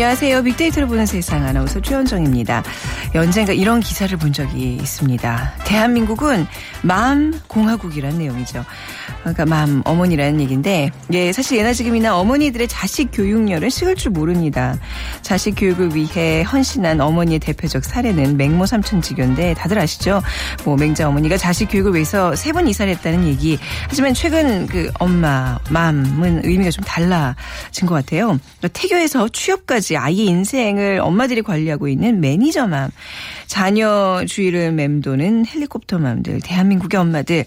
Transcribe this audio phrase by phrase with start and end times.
[0.00, 0.44] 안녕하세요.
[0.44, 2.62] 빅데이터를 보는 세상 아나운서 최현정입니다.
[3.14, 5.52] 언젠가 이런 기사를 본 적이 있습니다.
[5.66, 6.46] 대한민국은
[6.80, 8.64] mom 공화국이라는 내용이죠.
[9.20, 14.78] 그러니까 mom 어머니라는 얘기인데 예, 사실 예나 지금이나 어머니들의 자식 교육열은 식을 줄 모릅니다.
[15.22, 20.22] 자식 교육을 위해 헌신한 어머니의 대표적 사례는 맹모 삼천지교인데 다들 아시죠?
[20.64, 23.58] 뭐 맹자 어머니가 자식 교육을 위해서 세 번 이사를 했다는 얘기.
[23.88, 28.38] 하지만 최근 그 엄마 mom은 의미가 좀 달라진 것 같아요.
[28.58, 32.90] 그러니까 태교에서 취업까지 아이의 인생을 엄마들이 관리하고 있는 매니저 mom.
[33.46, 37.44] 자녀 주위를 맴도는 헬리콥터 mom들, 대한민국의 엄마들.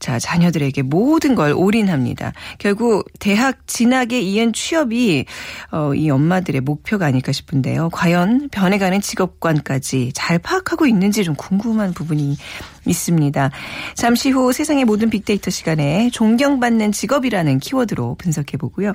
[0.00, 2.32] 자, 자녀들에게 모든 걸 올인합니다.
[2.58, 5.24] 결국 대학 진학에 이은 취업이
[5.70, 7.90] 어, 이 엄마들의 목표가 아닐까 싶은데요.
[7.90, 12.36] 과연 변해가는 직업관까지 잘 파악하고 있는지 좀 궁금한 부분이
[12.84, 13.50] 있습니다.
[13.94, 18.92] 잠시 후 세상의 모든 빅데이터 시간에 존경받는 직업이라는 키워드로 분석해 보고요.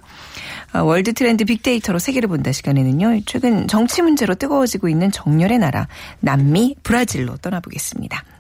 [0.74, 3.22] 어, World Trend 빅데이터로 세계를 본다 시간에는요.
[3.26, 5.88] 최근 정치 문제로 뜨거워지고 있는 정열의 나라
[6.20, 8.37] 남미 브라질로 떠나보겠습니다.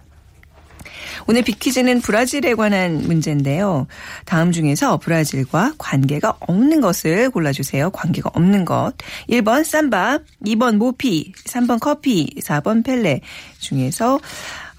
[1.28, 3.88] 오늘 빅퀴즈는 브라질에 관한 문제인데요.
[4.26, 7.90] 다음 중에서 브라질과 관계가 없는 것을 골라주세요.
[7.92, 8.94] 관계가 없는 것.
[9.30, 13.22] 1번 쌈바, 2번 모피, 3번 커피, 4번 펠레
[13.60, 14.20] 중에서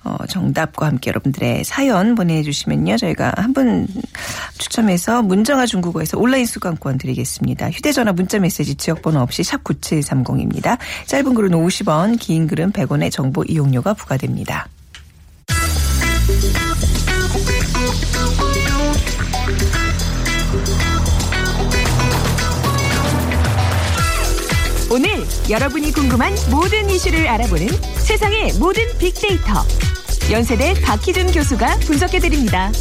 [0.05, 2.97] 어, 정답과 함께 여러분들의 사연 보내주시면요.
[2.97, 3.87] 저희가 한 분
[4.57, 7.71] 추첨해서 문정아 중국어에서 온라인 수강권 드리겠습니다.
[7.71, 10.79] 휴대전화 문자메시지 지역번호 없이 샵 9730입니다.
[11.07, 14.69] 짧은 글은 50원, 긴 글은 100원의 정보 이용료가 부과됩니다.
[24.99, 29.65] 오늘 여러분이 궁금한 모든 이슈를 알아보는 세상의 모든 빅데이터.
[30.33, 32.73] 연세대 박희준 교수가 분석해드립니다.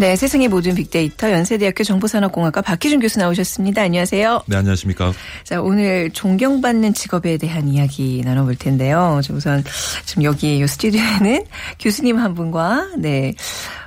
[0.00, 3.82] 네, 세상의 모든 빅데이터 연세대학교 정보산업공학과 박희준 교수 나오셨습니다.
[3.82, 4.44] 안녕하세요.
[4.46, 5.12] 네, 안녕하십니까.
[5.44, 9.20] 자, 오늘 존경받는 직업에 대한 이야기 나눠볼 텐데요.
[9.22, 9.62] 저 우선
[10.06, 11.44] 지금 여기 이 스튜디오에는
[11.78, 13.34] 교수님 한 분과 네.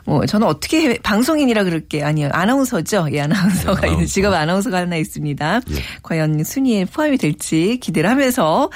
[0.05, 4.13] 뭐 저는 어떻게 해- 방송인이라 그럴게 아니요 아나운서죠 예 아나운서가 네, 있는 아나운서.
[4.13, 5.75] 직업 아나운서가 하나 있습니다 예.
[6.01, 8.69] 과연 순위에 포함이 될지 기대를 하면서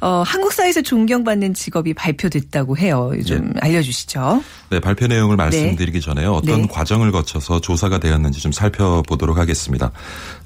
[0.00, 6.30] 어 한국 사회에서 존경받는 직업이 발표됐다고 해요 좀 알려주시죠 네, 발표 내용을 말씀드리기 전에요.
[6.34, 6.68] 어떤 네.
[6.70, 9.90] 과정을 거쳐서 조사가 되었는지 좀 살펴보도록 하겠습니다.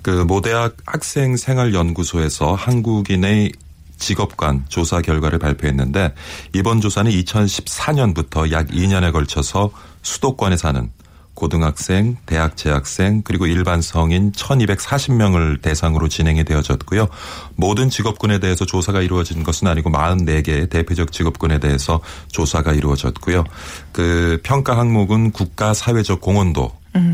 [0.00, 3.52] 그 모대학 학생 생활 연구소에서 한국인의
[3.98, 6.14] 직업관 조사 결과를 발표했는데
[6.54, 9.70] 이번 조사는 2014년부터 약 2년에 걸쳐서
[10.04, 10.90] 수도권에 사는
[11.34, 17.08] 고등학생, 대학 재학생, 그리고 일반 성인 1240명을 대상으로 진행이 되어졌고요.
[17.56, 23.44] 모든 직업군에 대해서 조사가 이루어진 것은 아니고 44개의 대표적 직업군에 대해서 조사가 이루어졌고요.
[23.90, 26.72] 그 평가 항목은 국가 사회적 공헌도,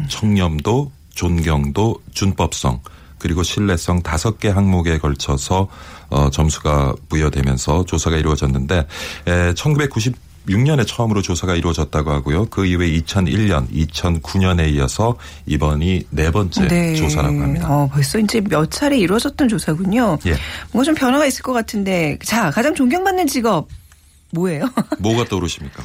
[0.09, 2.81] 청렴도, 존경도, 준법성,
[3.19, 5.69] 그리고 신뢰성 다섯 개 항목에 걸쳐서
[6.09, 8.87] 어 점수가 부여되면서 조사가 이루어졌는데
[9.27, 10.15] 에1990
[10.49, 12.47] 2016년에 처음으로 조사가 이루어졌다고 하고요.
[12.47, 16.95] 그 이후에 2001년, 2009년에 이어서 이번이 네 번째 네.
[16.95, 17.69] 조사라고 합니다.
[17.69, 20.19] 어, 벌써 이제 몇 차례 이루어졌던 조사군요.
[20.27, 20.37] 예.
[20.73, 23.69] 뭔가 좀 변화가 있을 것 같은데, 자 가장 존경받는 직업
[24.33, 24.69] 뭐예요?
[24.99, 25.83] 뭐가 떠오르십니까?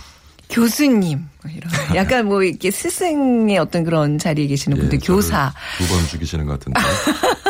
[0.48, 5.52] 교수님 뭐 이런 약간 뭐 이렇게 스승의 어떤 그런 자리에 계시는 예, 분들 예, 교사
[5.80, 6.80] 두 번 죽이시는 것 같은데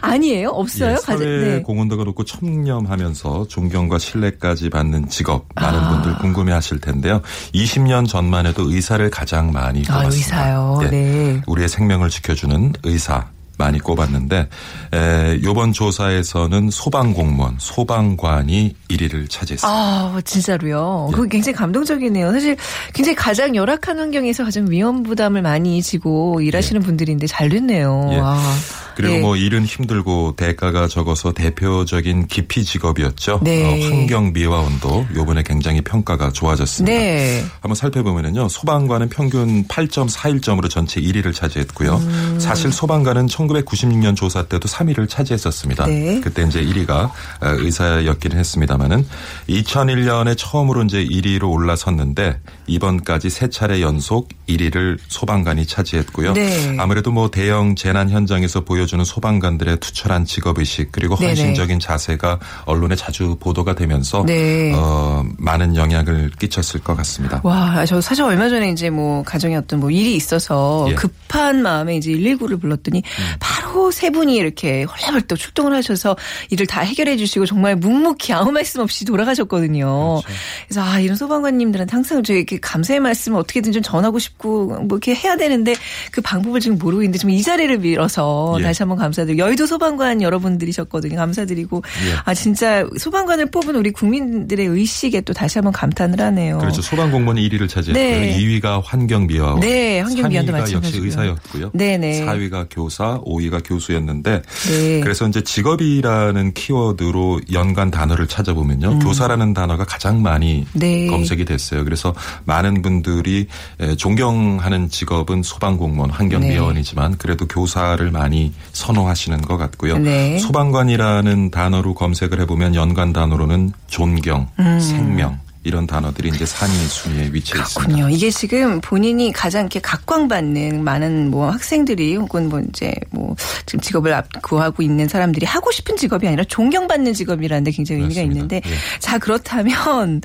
[0.00, 0.50] 아니에요?
[0.50, 0.92] 없어요?
[0.92, 1.62] 예, 사회 네.
[1.62, 5.90] 공헌도가 높고 청렴하면서 존경과 신뢰까지 받는 직업 많은 아.
[5.90, 7.20] 분들 궁금해하실 텐데요.
[7.54, 10.16] 20년 전만 해도 의사를 가장 많이 아, 꼽았습니다.
[10.16, 10.80] 의사요.
[10.84, 11.42] 예, 네.
[11.46, 13.26] 우리의 생명을 지켜주는 의사
[13.60, 14.48] 많이 꼽았는데
[14.94, 19.68] 에, 이번 조사에서는 소방공무원, 소방관이 1위를 차지했습니다.
[19.68, 21.08] 아, 진짜로요.
[21.10, 21.14] 예.
[21.14, 22.32] 그거 굉장히 감동적이네요.
[22.32, 22.56] 사실
[22.94, 28.08] 굉장히 가장 열악한 환경에서 가장 위험 부담을 많이 지고 일하시는 분들인데 잘 됐네요.
[28.12, 28.18] 예.
[28.22, 28.54] 아.
[28.94, 29.20] 그리고 네.
[29.20, 33.40] 뭐 일은 힘들고 대가가 적어서 대표적인 기피 직업이었죠.
[33.42, 33.64] 네.
[33.64, 36.96] 어, 환경 미화원도 요번에 굉장히 평가가 좋아졌습니다.
[36.96, 37.44] 네.
[37.60, 38.48] 한번 살펴보면요.
[38.48, 41.96] 소방관은 평균 8.41점으로 전체 1위를 차지했고요.
[41.96, 42.38] 음.
[42.40, 45.86] 사실 소방관은 1996년 조사 때도 3위를 차지했었습니다.
[45.86, 46.20] 네.
[46.20, 47.10] 그때 이제 1위가
[47.40, 49.06] 의사였기는 했습니다만은
[49.48, 56.32] 2001년에 처음으로 이제 1위로 올라섰는데 이번까지 세 차례 연속 1위를 소방관이 차지했고요.
[56.32, 56.76] 네.
[56.78, 61.30] 아무래도 뭐 대형 재난 현장에서 보여 주는 소방관들의 투철한 직업의식 그리고 네네.
[61.30, 64.72] 헌신적인 자세가 언론에 자주 보도가 되면서 네.
[64.74, 67.40] 어, 많은 영향을 끼쳤을 것 같습니다.
[67.42, 70.92] 와, 저 사실 얼마 전에 이제 뭐 가정에 어떤 뭐 일이 있어서 예.
[70.92, 70.96] 음.
[70.96, 73.02] 급한 마음에 이제 119를 불렀더니
[73.38, 76.16] 바로 세 분이 이렇게 헐레벌떡 출동을 하셔서
[76.50, 80.20] 일을 다 해결해 주시고 정말 묵묵히 아무 말씀 없이 돌아가셨거든요.
[80.20, 80.38] 그렇죠.
[80.68, 85.14] 그래서 아 이런 소방관님들한테 항상 저 이렇게 감사의 말씀을 어떻게든 좀 전하고 싶고 뭐 이렇게
[85.14, 85.74] 해야 되는데
[86.12, 88.64] 그 방법을 지금 모르고 있는데 좀 이 자리를 빌어서 예.
[88.70, 91.16] 다시 한번 감사드리고 여의도 소방관 여러분들이셨거든요.
[91.16, 92.14] 감사드리고 예.
[92.24, 96.58] 아 진짜 소방관을 뽑은 우리 국민들의 의식에 또 다시 한번 감탄을 하네요.
[96.58, 96.80] 그렇죠.
[96.80, 97.92] 소방 공무원이 1위를 차지했고요.
[98.20, 98.38] 네.
[98.38, 99.58] 2위가 환경 미화원.
[99.58, 101.06] 네, 환경 미화원도 3위가 역시 마찬가지고요.
[101.06, 101.70] 의사였고요.
[101.74, 102.24] 네 네.
[102.24, 105.00] 4위가 교사, 5위가 교수였는데 네.
[105.00, 109.00] 그래서 이제 직업이라는 키워드로 연관 단어를 찾아보면요.
[109.00, 110.78] 교사라는 단어가 가장 많이 음.
[110.78, 111.06] 네.
[111.08, 111.82] 검색이 됐어요.
[111.82, 112.14] 그래서
[112.44, 113.48] 많은 분들이
[113.80, 119.98] 에, 존경하는 직업은 소방 공무원, 환경 미화원이지만 그래도 교사를 많이 선호하시는 것 같고요.
[119.98, 120.38] 네.
[120.38, 124.80] 소방관이라는 단어로 검색을 해보면 연관 단어로는 존경, 음.
[124.80, 127.68] 생명 이런 단어들이 이제 상위 순위에 위치해 있습니다.
[127.92, 128.08] 그렇군요.
[128.08, 133.36] 이게 지금 본인이 가장 이렇게 각광받는 많은 뭐 학생들이 혹은 뭐 이제 뭐
[133.66, 138.22] 지금 직업을 앞 구하고 있는 사람들이 하고 싶은 직업이 아니라 존경받는 직업이라는 데 굉장히 의미가.
[138.22, 138.70] 있는데 예.
[139.00, 140.22] 자 그렇다면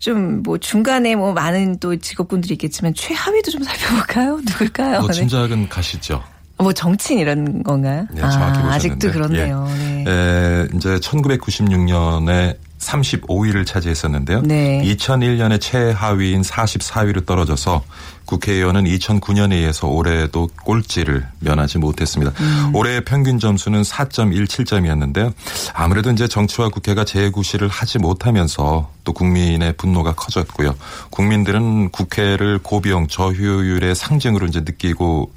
[0.00, 4.40] 좀 뭐 중간에 뭐 많은 또 직업군들이 있겠지만 최하위도 좀 살펴볼까요?
[4.44, 5.00] 누굴까요?
[5.00, 5.14] 뭐 네.
[5.14, 6.22] 짐작은 가시죠.
[6.58, 8.06] 뭐 정치인 이런 건가요?
[8.12, 8.72] 네, 정확히 아.
[8.74, 9.66] 아직도 그렇네요.
[9.66, 10.04] 네.
[10.06, 14.42] 에, 이제 1996년에 35위를 차지했었는데요.
[14.42, 14.82] 네.
[14.84, 17.82] 2001년에 최하위인 44위로 떨어져서
[18.26, 22.32] 국회의원은 2009년에 의해서 올해도 꼴찌를 면하지 못했습니다.
[22.40, 22.74] 음.
[22.74, 25.32] 올해 평균 점수는 4.17점이었는데요.
[25.72, 30.74] 아무래도 이제 정치와 국회가 재구실을 하지 못하면서 또 국민의 분노가 커졌고요.
[31.10, 35.30] 국민들은 국회를 고비용 저효율의 상징으로 이제 느끼고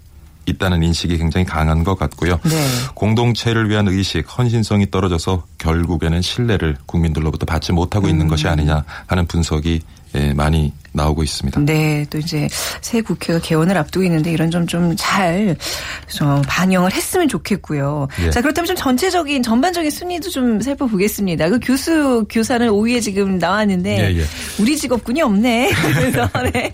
[0.48, 2.40] 있다는 인식이 굉장히 강한 것 같고요.
[2.44, 2.68] 네.
[2.96, 9.82] 공동체를 위한 의식, 헌신성이 떨어져서 결국에는 신뢰를 국민들로부터 받지 못하고 있는 것이 아니냐 하는 분석이
[10.16, 11.62] 예, 많이 나오고 있습니다.
[11.62, 12.50] 네, 또 이제
[12.82, 15.56] 새 국회가 개원을 앞두고 있는데 이런 점 좀 잘
[16.48, 18.08] 반영을 했으면 좋겠고요.
[18.24, 18.30] 예.
[18.32, 21.50] 자, 그렇다면 좀 전체적인 전반적인 순위도 좀 살펴보겠습니다.
[21.50, 24.24] 그 교수 교사는 5위에 지금 나왔는데 예, 예.
[24.60, 25.72] 우리 직업군이 없네.
[25.94, 26.72] 그래서 네.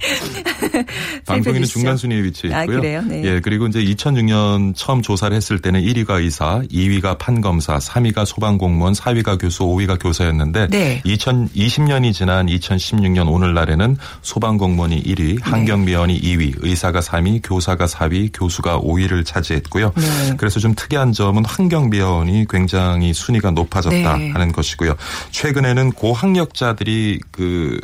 [1.26, 1.68] 방송인은.
[1.68, 2.82] 중간 순위에 위치해 아, 있고요.
[2.82, 3.02] 그래요?
[3.02, 3.22] 네.
[3.24, 9.40] 예, 그리고 이제 2006년 처음 조사를 했을 때는 1위가 의사, 2위가 판검사, 3위가 소방공무원, 4위가
[9.40, 11.02] 교수, 5위가 교사였는데 네.
[11.06, 19.94] 2020년이 지난 2016년 오늘날에는 소방공무원이 1위, 환경미원이 2위, 의사가 3위, 교사가 4위, 교수가 5위를 차지했고요.
[19.96, 20.34] 네.
[20.38, 24.32] 그래서 좀 특이한 점은 환경미원이 굉장히 순위가 높아졌다 네.
[24.32, 24.96] 하는 것이고요.
[25.32, 27.80] 최근에는 고학력자들이 그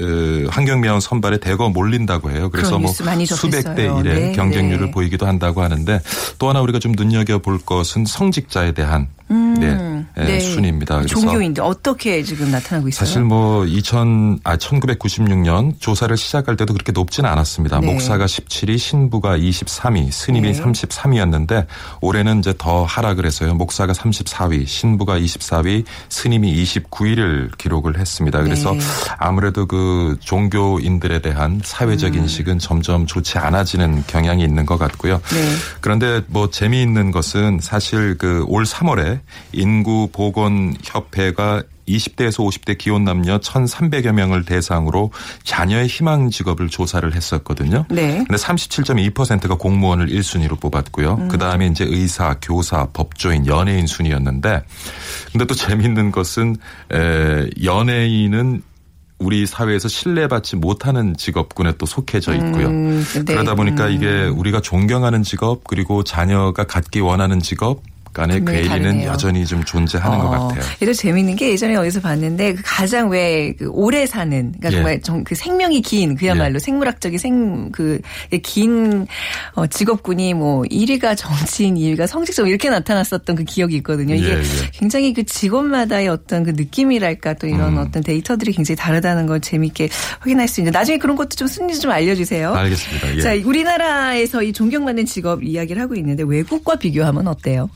[0.00, 2.48] 어, 환경미화원 선발에 대거 몰린다고 해요.
[2.50, 3.96] 그래서 뭐 수백 대 접했어요.
[3.96, 4.90] 1의 네, 경쟁률을 네.
[4.90, 6.00] 보이기도 한다고 하는데
[6.38, 10.98] 또 하나 우리가 좀 눈여겨 볼 것은 성직자에 대한 네, 예, 순위입니다.
[10.98, 13.06] 그래서 음, 종교인데 어떻게 지금 나타나고 있어요?
[13.06, 17.80] 사실 뭐 2000, 아, 1996년 조사를 시작할 때도 그렇게 높지는 않았습니다.
[17.80, 17.86] 네.
[17.86, 20.60] 목사가 17위, 신부가 23위, 스님이 네.
[20.62, 21.66] 33위였는데
[22.00, 23.54] 올해는 이제 더 하락을 해서요.
[23.54, 28.42] 목사가 34위, 신부가 24위, 스님이 29위를 기록을 했습니다.
[28.42, 28.80] 그래서 네.
[29.18, 32.20] 아무래도 그 종교인들에 대한 사회적 음.
[32.20, 35.20] 인식은 점점 좋지 않아지는 경향이 있는 것 같고요.
[35.32, 35.54] 네.
[35.80, 39.20] 그런데 뭐 재미있는 것은 사실 그 올 3월에
[39.52, 45.10] 인구보건협회가 20대에서 50대 기혼 남녀 1,300여 명을 대상으로
[45.42, 47.84] 자녀의 희망 직업을 조사를 했었거든요.
[47.90, 48.24] 네.
[48.26, 51.14] 근데 37.2%가 공무원을 1순위로 뽑았고요.
[51.14, 51.28] 음.
[51.28, 54.62] 그 다음에 이제 의사, 교사, 법조인, 연예인 순위였는데
[55.32, 56.56] 근데 또 재밌는 것은
[56.92, 58.62] 에, 연예인은
[59.18, 62.68] 우리 사회에서 신뢰받지 못하는 직업군에 또 속해져 있고요.
[62.68, 63.24] 음, 네.
[63.24, 63.92] 그러다 보니까 음.
[63.92, 67.82] 이게 우리가 존경하는 직업 그리고 자녀가 갖기 원하는 직업
[68.14, 69.04] 간의 괴리는.
[69.04, 70.64] 여전히 좀 존재하는 것 어, 같아요.
[70.80, 74.72] 얘도 재밌는 게 예전에 어디서 봤는데 그 가장 왜 그 오래 사는 그러니까 예.
[74.72, 76.58] 정말 정, 그 생명이 긴 그야말로 예.
[76.58, 79.06] 생물학적인 생그긴
[79.54, 84.14] 어, 직업군이 뭐 1위가 정치인, 2위가 성직자 이렇게 나타났었던 그 기억이 있거든요.
[84.14, 84.42] 이게 예, 예.
[84.72, 87.78] 굉장히 그 직업마다의 어떤 그 느낌이랄까 또 이런 음.
[87.78, 89.88] 어떤 데이터들이 굉장히 다르다는 걸 재밌게
[90.20, 92.54] 확인할 수 있는데 나중에 그런 것도 좀 순위 좀 알려주세요.
[92.54, 93.16] 알겠습니다.
[93.16, 93.20] 예.
[93.20, 97.70] 자, 우리나라에서 이 존경받는 직업 이야기를 하고 있는데 외국과 비교하면 어때요?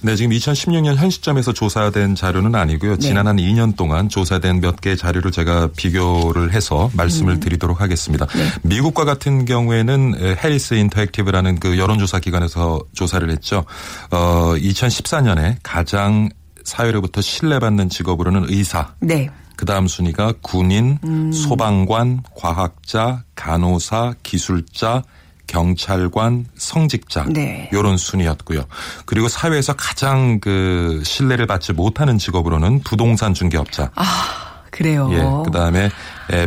[0.00, 2.98] 네, 지금 2016년 현 시점에서 조사된 자료는 아니고요.
[2.98, 8.26] 지난 한 2년 동안 조사된 몇 개의 자료를 제가 비교를 해서 말씀을 드리도록 하겠습니다.
[8.62, 13.64] 미국과 같은 경우에는 해리스 인터액티브라는 그 여론조사 기관에서 조사를 했죠.
[14.12, 16.28] 어, 2014년에 가장
[16.62, 19.28] 사회로부터 신뢰받는 직업으로는 의사, 네.
[19.56, 20.98] 그 다음 순위가 군인,
[21.32, 25.02] 소방관, 과학자, 간호사, 기술자,
[25.48, 27.68] 경찰관, 성직자 네.
[27.72, 28.64] 요런 순이었고요.
[29.04, 35.08] 그리고 사회에서 가장 그 신뢰를 받지 못하는 직업으로는 부동산 중개업자, 아, 그래요.
[35.12, 35.90] 예, 그 다음에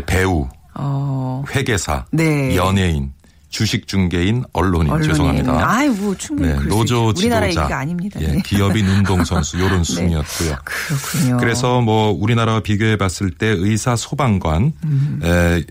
[0.05, 1.43] 배우, 어.
[1.53, 2.55] 회계사, 네.
[2.55, 3.11] 연예인,
[3.49, 5.09] 주식 중개인, 언론인, 언론인.
[5.09, 5.69] 죄송합니다.
[5.69, 7.09] 아이, 뭐 충분히 네, 노조.
[7.09, 8.21] 우리나라 지도자, 얘기가 아닙니다.
[8.21, 8.41] 예, 네.
[8.45, 10.55] 기업인 운동선수 요런 순이었고요.
[10.63, 11.37] 그렇군요.
[11.37, 15.19] 그래서 뭐 우리나라와 비교해 봤을 때 의사 소방관 음.
[15.23, 15.63] 에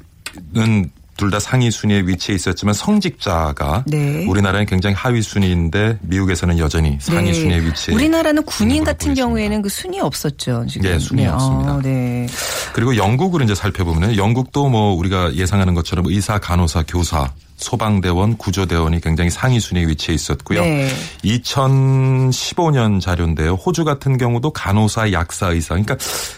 [0.53, 4.27] 는 둘 다 상위 순위에 위치해 있었지만 성직자가 네.
[4.27, 7.35] 우리나라는 굉장히 하위 순위인데 미국에서는 여전히 상위 네.
[7.35, 9.15] 순위에 위치해 우리나라는 군인 같은.
[9.15, 10.65] 경우에는 그 순위 없었죠.
[10.69, 10.91] 지금.
[10.91, 11.73] 네, 순위 없습니다.
[11.75, 12.27] 아, 네.
[12.73, 19.31] 그리고 영국을 이제 살펴보면 영국도 뭐 우리가 예상하는 것처럼 의사, 간호사, 교사, 소방대원, 구조대원이 굉장히
[19.31, 20.63] 상위 순위에 위치해 있었고요.
[20.63, 20.89] 네.
[21.25, 23.55] 2015년 자료인데요.
[23.55, 25.75] 호주 같은 경우도 간호사, 약사, 의사.
[25.75, 25.95] 그러니까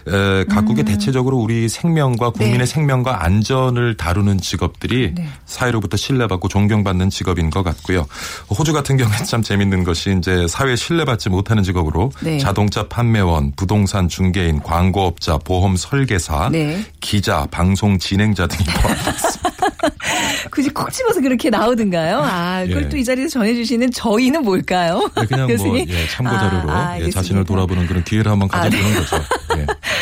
[0.09, 2.59] 에, 각국의 대체적으로 우리 생명과 국민의 음.
[2.59, 2.67] 네.
[2.67, 5.29] 생명과 안전을 다루는 직업들이 네.
[5.47, 8.07] 사회로부터 신뢰받고 존경받는 직업인 것 같고요.
[8.51, 12.39] 호주 같은 경우에 참 재밌는 것이 이제 사회에 신뢰받지 못하는 직업으로 네.
[12.39, 16.85] 자동차 판매원, 부동산 중개인, 광고업자, 보험 설계사, 네.
[17.01, 19.92] 기자, 방송 진행자 등이 포함됩니다.
[20.51, 22.21] 굳이 콕 집어서 그렇게 나오든가요?
[22.23, 22.89] 아, 그걸 예.
[22.89, 25.11] 또이 자리에서 전해주시는 저희는 뭘까요?
[25.17, 25.89] 네, 그냥 뭐 교수님?
[25.89, 27.11] 예, 참고 자료로 아, 아, 예.
[27.11, 28.77] 자신을 돌아보는 그런 기회를 한번 아, 네.
[28.77, 29.17] 가져보는 거죠.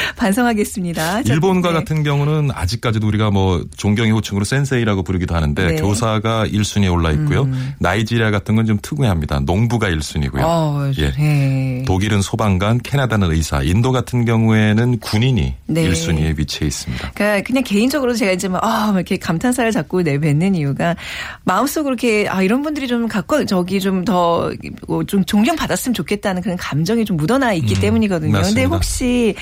[0.09, 0.15] 예.
[0.17, 1.23] 반성하겠습니다.
[1.23, 1.75] 자, 일본과 네.
[1.75, 5.73] 같은 경우는 아직까지도 우리가 뭐 존경의 호칭으로 센세이라고 부르기도 하는데 네.
[5.75, 5.83] 음.
[5.83, 7.47] 교사가 1순위에 올라 있고요.
[7.79, 9.41] 나이지리아 같은 건 좀 특이합니다.
[9.41, 10.43] 농부가 1순위고요.
[10.43, 11.11] 어, 예.
[11.11, 11.83] 네.
[11.87, 15.91] 독일은 소방관, 캐나다는 의사, 인도 같은 경우에는 군인이 네.
[15.91, 17.11] 1순위에 위치해 있습니다.
[17.15, 20.95] 그러니까 그냥 개인적으로 제가 이제 막, 아, 막 이렇게 감탄사를 자꾸 내뱉는 이유가
[21.45, 27.17] 마음속으로 이렇게 아, 이런 분들이 좀 갖고 저기 좀 더좀 존경받았으면 좋겠다는 그런 감정이 좀
[27.17, 28.31] 묻어나 있기 때문이거든요.
[28.31, 28.75] 근데 음, 맞습니다.
[28.77, 29.35] 혹시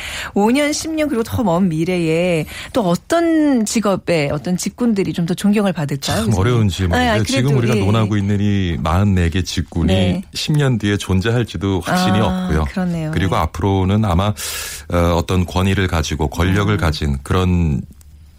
[0.49, 6.25] 5년, 10년 그리고 더 먼 미래에 또 어떤 직업에 어떤 직군들이 좀 더 존경을 받을까요?
[6.25, 7.81] 참 어려운 질문인데 아, 아, 지금 우리가 예.
[7.81, 10.23] 논하고 있는 이 44개 직군이 네.
[10.35, 12.65] 10년 뒤에 존재할지도 확신이 아, 없고요.
[12.65, 13.11] 그렇네요.
[13.13, 13.43] 그리고 네.
[13.43, 14.33] 앞으로는 아마
[14.93, 16.79] 어, 어떤 권위를 가지고 권력을 음.
[16.79, 17.83] 가진 그런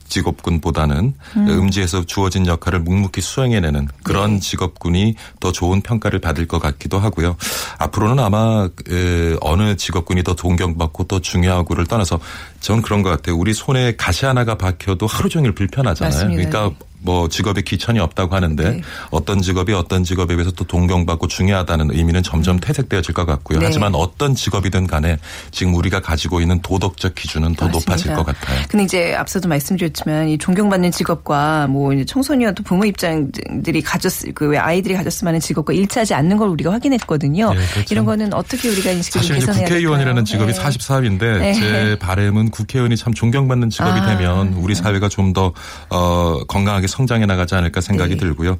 [0.09, 1.69] 직업군보다는 음.
[1.69, 4.39] 지에서 주어진 역할을 묵묵히 수행해내는 그런 네.
[4.39, 7.37] 직업군이 더 좋은 평가를 받을 것 같기도 하고요.
[7.77, 12.19] 앞으로는 아마 에, 어느 직업군이 더 존경받고 더 중요하고를 떠나서
[12.59, 13.37] 저는 그런 것 같아요.
[13.37, 16.13] 우리 손에 가시 하나가 박혀도 하루 종일 불편하잖아요.
[16.13, 16.49] 맞습니다.
[16.49, 18.81] 그러니까 뭐 직업에 귀천이 없다고 하는데 네.
[19.09, 23.59] 어떤 직업이 어떤 직업에 비해서 또 동경받고 중요하다는 의미는 점점 퇴색되어질 것 같고요.
[23.59, 23.65] 네.
[23.65, 25.17] 하지만 어떤 직업이든 간에
[25.51, 27.91] 지금 우리가 가지고 있는 도덕적 기준은 더 맞습니다.
[27.91, 28.65] 높아질 것 같아요.
[28.67, 34.57] 근데 이제 앞서도 말씀드렸지만 이 존경받는 직업과 뭐 이제 청소년 또 부모 입장들이 가졌 그왜
[34.57, 37.53] 아이들이 가졌으면 하는 직업과 일치하지 않는 걸 우리가 확인했거든요.
[37.53, 37.93] 네, 그렇죠.
[37.93, 40.49] 이런 거는 어떻게 우리가 인식을 사실 개선해야 국회의원이라는 될까요?
[40.49, 40.59] 직업이 네.
[40.59, 41.53] 44인데 네.
[41.53, 44.05] 제 바램은 국회의원이 참 존경받는 직업이 아.
[44.05, 45.53] 되면 우리 사회가 좀 더
[45.89, 48.19] 어, 건강하게 성장해 나가지 않을까 생각이 네.
[48.19, 48.57] 들고요.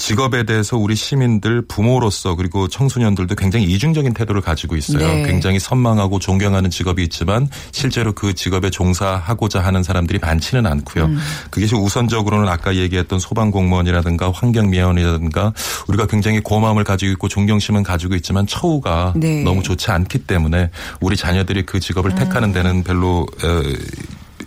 [0.00, 5.06] 직업에 대해서 우리 시민들 부모로서 그리고 청소년들도 굉장히 이중적인 태도를 가지고 있어요.
[5.06, 5.22] 네.
[5.24, 11.04] 굉장히 선망하고 존경하는 직업이 있지만 실제로 그 직업에 종사하고자 하는 사람들이 많지는 않고요.
[11.04, 11.18] 음.
[11.50, 15.52] 그게 우선적으로는 아까 얘기했던 소방공무원이라든가 환경미화원이라든가
[15.88, 19.42] 우리가 굉장히 고마움을 가지고 있고 존경심은 가지고 있지만 처우가 네.
[19.42, 20.70] 너무 좋지 않기 때문에
[21.02, 23.62] 우리 자녀들이 그 직업을 택하는 데는 별로 어,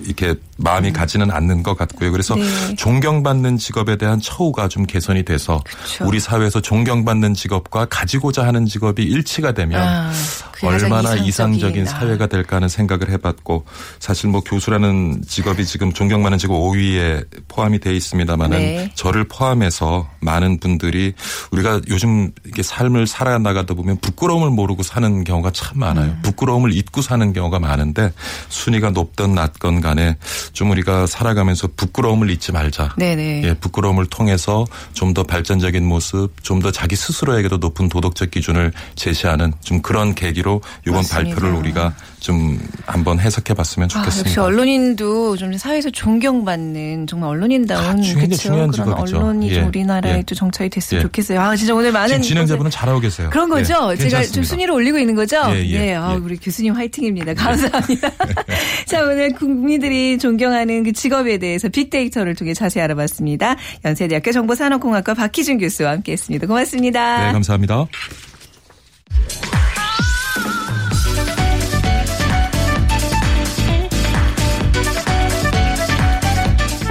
[0.05, 2.11] 이렇게 마음이 가지는 않는 것 같고요.
[2.11, 2.41] 그래서 음.
[2.41, 2.75] 네.
[2.75, 6.05] 존경받는 직업에 대한 처우가 좀 개선이 돼서 그쵸.
[6.05, 10.11] 우리 사회에서 존경받는 직업과 가지고자 하는 직업이 일치가 되면 아.
[10.59, 11.15] 가장 얼마나.
[11.15, 13.65] 이상적인 사회가 될까 하는 생각을 해봤고
[13.99, 18.91] 사실 뭐 교수라는 직업이 지금 존경받는 직업 5위에 포함이 돼 있습니다만은 네.
[18.95, 21.13] 저를 포함해서 많은 분들이
[21.51, 26.11] 우리가 요즘 이게 삶을 살아나가다 보면 부끄러움을 모르고 사는 경우가 참 많아요.
[26.11, 26.19] 음.
[26.23, 28.11] 부끄러움을 잊고 사는 경우가 많은데
[28.49, 30.15] 순위가 높든 낮건 간에
[30.53, 32.95] 좀 우리가 살아가면서 부끄러움을 잊지 말자.
[32.97, 33.43] 네네.
[33.43, 39.53] 예, 부끄러움을 통해서 좀 더 발전적인 모습, 좀 더 자기 스스로에게도 높은 도덕적 기준을 제시하는
[39.61, 41.15] 좀 그런 계기로 이번 맞습니다.
[41.35, 44.43] 발표를 우리가 좀 한번 해석해 봤으면 아, 역시 좋겠습니다.
[44.45, 48.01] 언론인도 좀 사회에서 존경받는 정말 언론인다운?
[48.01, 48.93] 중요한 그런.
[48.93, 49.55] 언론이 예.
[49.55, 50.23] 좀 우리나라에 예.
[50.25, 51.03] 또 정착이 됐으면 예.
[51.03, 51.41] 좋겠어요.
[51.41, 53.29] 아 진짜 오늘 많은 진행자분은 잘하고 계세요.
[53.29, 53.89] 그런 거죠.
[53.91, 54.41] 예, 제가 좀.
[54.41, 55.41] 순위를 올리고 있는 거죠.
[55.49, 56.15] 예, 예, 네, 아, 예.
[56.15, 57.33] 우리 교수님 화이팅입니다.
[57.33, 58.09] 감사합니다.
[58.87, 63.57] 자, 오늘 국민들이 존경하는 그 직업에 대해서 빅데이터를 통해 자세히 알아봤습니다.
[63.83, 66.47] 연세대학교 정보산업공학과 박희준 교수와 함께했습니다.
[66.47, 67.27] 고맙습니다.
[67.27, 67.85] 네, 감사합니다.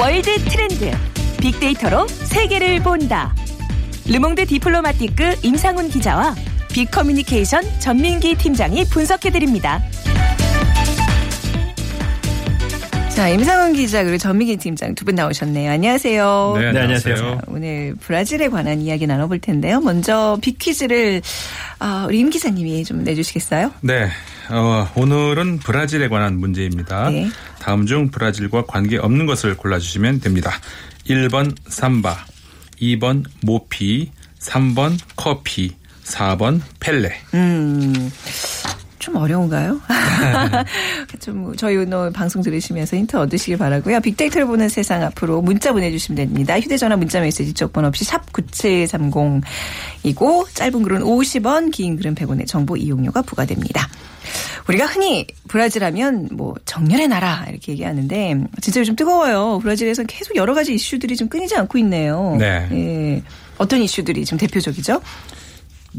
[0.03, 0.91] World Trend
[1.41, 3.33] 빅데이터로 세계를 본다.
[4.09, 6.35] 르몽드 디플로마티크 임상훈 기자와
[6.73, 9.81] 빅커뮤니케이션 전민기 팀장이 분석해드립니다.
[13.15, 15.71] 자, 임상훈 기자 그리고 전민기 팀장 두 분 나오셨네요.
[15.71, 16.57] 안녕하세요.
[16.59, 17.15] 네, 안녕하세요.
[17.15, 19.79] 자, 오늘 브라질에 관한 이야기 나눠볼 텐데요.
[19.81, 21.23] 먼저 big 퀴즈를
[21.79, 23.71] 아, 우리 임 기자님이 좀 내주시겠어요?
[23.83, 24.09] 네.
[24.51, 27.11] 어, 오늘은 브라질에 관한 문제입니다.
[27.11, 27.29] 네.
[27.63, 30.51] 다음 중 브라질과 관계없는 것을 골라주시면 됩니다.
[31.09, 32.27] 1번 삼바,
[32.81, 37.21] 2번 모피, 3번 커피, 4번 펠레.
[37.35, 38.11] 음,
[39.03, 39.81] 좀 어려운가요?
[41.19, 44.01] 좀 저희 오늘 방송 들으시면서 힌트 얻으시길 바라고요.
[44.01, 46.59] 빅데이터를 보는 세상 앞으로 문자 보내주시면 됩니다.
[46.61, 53.23] 휴대전화 문자 메시지 쪽번 없이 샵 9730이고 짧은 글은 50원, 긴 글은 100원의 정보 이용료가
[53.23, 53.89] 부과됩니다.
[54.69, 59.59] 우리가 흔히 브라질 하면 뭐 정열의 나라 이렇게 얘기하는데 진짜 요즘 뜨거워요.
[59.63, 62.37] 브라질에서 계속 여러 가지 이슈들이 좀 끊이지 않고 있네요.
[62.39, 62.69] 네.
[62.71, 63.23] 예.
[63.59, 65.01] 어떤 이슈들이 좀 대표적이죠?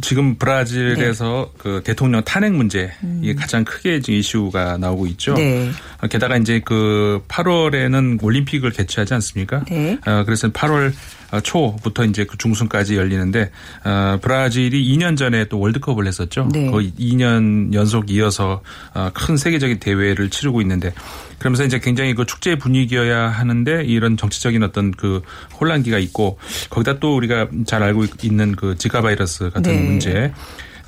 [0.02, 1.58] 지금 브라질에서 네.
[1.58, 5.34] 그 대통령 탄핵 문제 이게 가장 크게 지금 이슈가 나오고 있죠.
[5.34, 5.38] 음.
[5.38, 5.72] 네.
[6.02, 9.64] 어, 게다가 이제 그 8월에는 올림픽을 개최하지 않습니까?
[9.70, 9.98] 네.
[10.06, 10.94] 어, 그래서 8월
[11.42, 13.50] 초부터 이제 그 중순까지 열리는데
[13.84, 16.48] 어, 브라질이 2년 전에 또 월드컵을 했었죠.
[16.52, 16.70] 네.
[16.70, 18.62] 거의 2년 연속 이어서
[18.94, 20.94] 어, 큰 세계적인 대회를 치르고 있는데
[21.40, 25.22] 그러면서 이제 굉장히 그 축제 분위기여야 하는데 이런 정치적인 어떤 그
[25.60, 26.38] 혼란기가 있고
[26.70, 29.83] 거기다 또 우리가 잘 알고 있는 그 지카 바이러스 같은 네.
[29.84, 30.32] 문제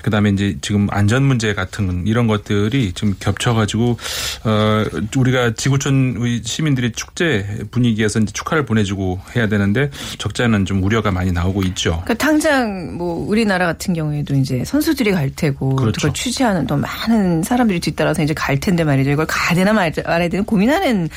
[0.05, 3.97] 그다음에 이제 지금 안전 문제 같은 이런 것들이 좀 겹쳐가지고
[4.43, 4.83] 어
[5.17, 11.63] 우리가 지구촌 시민들이 축제 분위기에서 이제 축하를 보내주고 해야 되는데 적잖은 좀 우려가 많이 나오고
[11.63, 12.01] 있죠.
[12.03, 15.95] 그러니까 당장 뭐 우리나라 같은 경우에도 이제 선수들이 갈 테고 그렇죠.
[16.01, 19.09] 그걸 취재하는 또 많은 사람들이 뒤따라서 이제 갈 텐데 말이죠.
[19.09, 21.09] 이걸 가야 되나 말- 말아야 되나 고민하는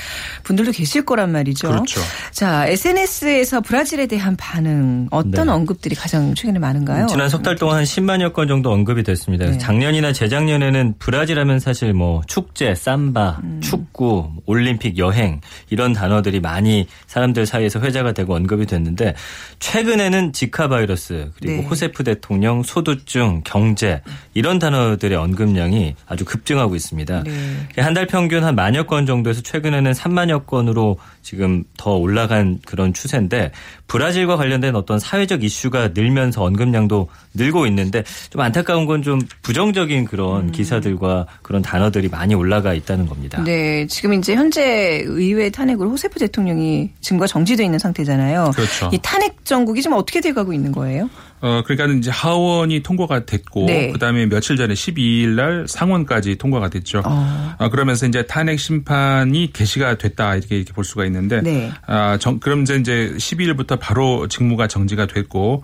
[0.44, 1.68] 분들도 계실 거란 말이죠.
[1.68, 2.00] 그렇죠.
[2.32, 5.52] 자, SNS에서 브라질에 대한 반응 어떤 네.
[5.52, 7.06] 언급들이 가장 최근에 많은가요?
[7.08, 9.46] 지난 석 달 동안 한 10만여 건 정도 언급이 됐습니다.
[9.46, 9.58] 네.
[9.58, 13.60] 작년이나 재작년에는 브라질 하면 사실 뭐 축제, 삼바, 음.
[13.60, 19.14] 축구, 올림픽, 여행 이런 단어들이 많이 사람들 사이에서 회자가 되고 언급이 됐는데
[19.58, 21.68] 최근에는 지카 바이러스 그리고 네.
[21.68, 24.02] 호세프 대통령 소두증, 경제
[24.34, 27.24] 이런 단어들의 언급량이 아주 급증하고 있습니다.
[27.24, 27.82] 네.
[27.82, 33.52] 한달 평균 한 만여 건 정도에서 최근에는 3만여 건으로 지금 더 올라간 그런 추세인데
[33.86, 40.50] 브라질과 관련된 어떤 사회적 이슈가 늘면서 언급량도 늘고 있는데 좀 안타까운 건 좀 부정적인 그런
[40.52, 43.42] 기사들과 그런 단어들이 많이 올라가 있다는 겁니다.
[43.44, 48.50] 네, 지금 이제 현재 의회 탄핵으로 호세프 대통령이 증거가 정지돼 있는 상태잖아요.
[48.54, 48.90] 그렇죠.
[48.92, 51.08] 이 탄핵 정국이 지금 어떻게 돼가고 있는 거예요?
[51.40, 53.92] 어 그러니까 이제 하원이 통과가 됐고 네.
[53.92, 57.02] 그다음에 며칠 전에 12일 날 상원까지 통과가 됐죠.
[57.04, 57.54] 어.
[57.58, 61.70] 아, 그러면서 이제 탄핵 심판이 개시가 됐다 이렇게 이렇게 볼 수가 있는데 네.
[61.86, 65.62] 아, 정, 그럼 이제 이제 12일부터 바로 직무가 정지가 됐고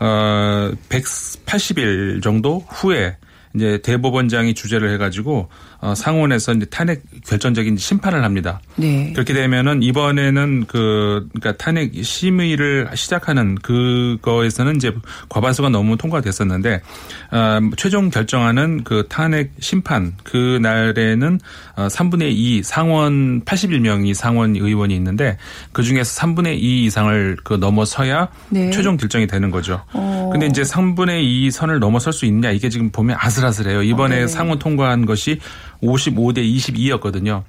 [0.00, 3.16] 어 180일 정도 후에
[3.58, 5.48] 이제 대법원장이 주재를 해가지고
[5.80, 8.60] 어, 상원에서 이제 탄핵 결정적인 심판을 합니다.
[8.76, 9.12] 네.
[9.12, 14.92] 그렇게 되면은 이번에는 그 그러니까 탄핵 심의를 시작하는 그거에서는 이제
[15.28, 16.82] 과반수가 넘으면 통과됐었는데
[17.30, 21.40] 어, 최종 결정하는 그 탄핵 심판 그 날에는
[21.76, 25.36] 어, 3분의 2 상원 81명이 상원 의원이 있는데
[25.72, 28.70] 그 중에서 3분의 2 이상을 그 넘어서야 네.
[28.70, 29.82] 최종 결정이 되는 거죠.
[29.92, 30.30] 어.
[30.32, 33.82] 근데 이제 3분의 2 선을 넘어설 수 있냐 이게 지금 보면 아슬아 슬해요.
[33.82, 34.26] 이번에 네.
[34.26, 35.40] 상원 통과한 것이
[35.82, 37.44] 55대 22였거든요.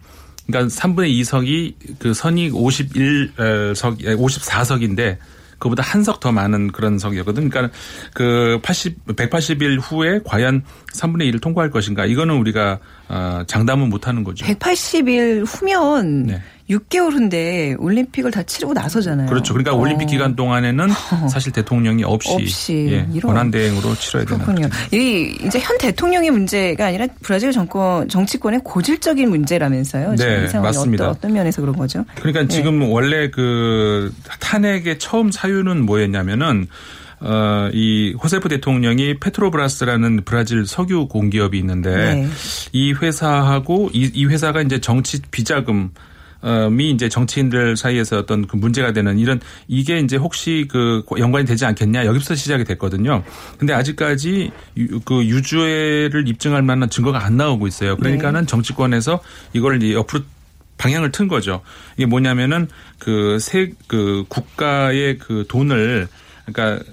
[0.48, 5.18] 그러니까 3분의 2석이 그 선이 51석 54석인데
[5.60, 7.50] 그보다 한 석 더 많은 그런 석이거든.
[7.50, 7.78] 그러니까
[8.14, 12.06] 그 80, 180일 후에 과연 3분의 1을 통과할 것인가.
[12.06, 14.46] 이거는 우리가 어, 장담은 못 하는 거죠.
[14.46, 16.42] 180일 후면 네.
[16.70, 19.28] 6개월 후인데 올림픽을 다 치르고 나서잖아요.
[19.28, 19.54] 그렇죠.
[19.54, 20.90] 그러니까 올림픽 기간 동안에는
[21.30, 23.34] 사실 대통령이 없이, 없이 예, 이런.
[23.34, 24.70] 권한 대행으로 치러야 되는 그렇군요.
[24.92, 30.16] 이 이제 현 대통령의 문제가 아니라 브라질 정권 정치권의 고질적인 문제라면서요.
[30.16, 31.06] 네, 맞습니다.
[31.06, 32.06] 어떤, 어떤 면에서 그런 거죠?
[32.16, 36.68] 그러니까 지금 원래 그 탄핵의 처음 사유는 뭐였냐면은
[37.22, 42.28] 어, 이 호세프 대통령이 페트로브라스라는 브라질 석유 공기업이 있는데 네.
[42.72, 45.92] 이 회사하고 이, 이 회사가 이제 정치 비자금
[46.80, 51.66] 이 이제 정치인들 사이에서 어떤 그 문제가 되는 이런 이게 이제 혹시 그 연관이 되지
[51.66, 53.24] 않겠냐 여기서 시작이 됐거든요.
[53.58, 57.98] 근데 아직까지 유, 그 유죄를 입증할 만한 증거가 안 나오고 있어요.
[57.98, 59.20] 그러니까는 정치권에서
[59.54, 60.24] 이걸 이제 옆으로
[60.78, 61.62] 방향을 튼 거죠.
[61.98, 66.08] 이게 뭐냐면은 그 세그 국가의 그 돈을
[66.46, 66.84] 그러니까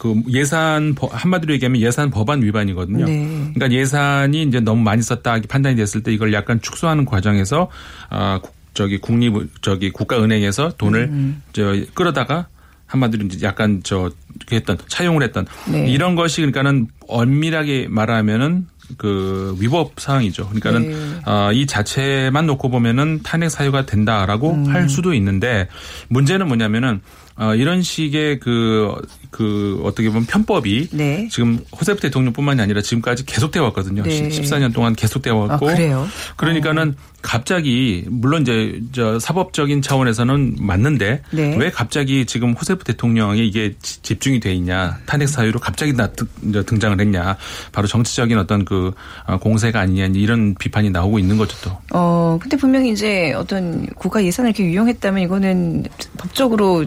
[0.00, 3.04] 그 예산 법- 한마디로 얘기하면 예산 법안 위반이거든요.
[3.04, 3.52] 네.
[3.54, 7.68] 그러니까 예산이 이제 너무 많이 썼다 판단이 됐을 때 이걸 약간 축소하는 과정에서
[8.08, 11.42] 아 국- 저기 국립 저기 국가은행에서 돈을 음.
[11.52, 12.46] 저 끌어다가
[12.86, 14.10] 한마디로 이제 약간 저
[14.50, 15.90] 했던 차용을 했던 네.
[15.90, 20.48] 이런 것이 그러니까는 엄밀하게 말하면은 그 위법 사항이죠.
[20.48, 21.20] 그러니까는 네.
[21.26, 24.66] 아, 이 자체만 놓고 보면은 탄핵 사유가 된다라고 음.
[24.74, 25.68] 할 수도 있는데
[26.08, 27.00] 문제는 뭐냐면은
[27.36, 28.94] 어, 이런 식의 그,
[29.30, 31.28] 그 어떻게 보면 편법이 네.
[31.30, 34.02] 지금 호세프 대통령뿐만이 아니라 지금까지 계속돼 왔거든요.
[34.02, 34.28] 네.
[34.28, 35.70] 14년 동안 계속돼 왔고.
[35.70, 36.06] 아, 그래요?
[36.36, 41.56] 그러니까는 갑자기 물론 이제 저 사법적인 차원에서는 맞는데 네.
[41.58, 46.26] 왜 갑자기 지금 호세프 대통령이 이게 지- 집중이 돼 있냐 탄핵 사유로 갑자기 나 등-
[46.64, 47.36] 등장을 했냐
[47.72, 48.92] 바로 정치적인 어떤 그
[49.26, 51.76] 어, 공세가 아니냐 이런 비판이 나오고 있는 거죠 또.
[51.92, 55.84] 어, 근데 분명히 이제 어떤 국가 예산을 이렇게 유용했다면 이거는
[56.16, 56.86] 법적으로